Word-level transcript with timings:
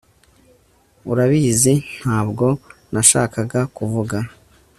urabizi 1.11 1.73
ntabwo 1.97 2.45
nashakaga 2.93 3.61
kuvuga 3.75 4.17